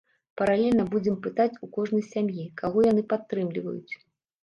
Паралельна 0.41 0.85
будзем 0.95 1.19
пытаць 1.27 1.59
у 1.69 1.71
кожнай 1.77 2.03
сям'і, 2.11 2.51
каго 2.65 2.79
яны 2.91 3.09
падтрымліваюць. 3.15 3.93